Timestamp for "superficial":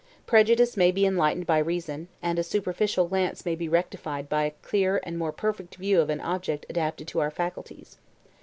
2.43-3.07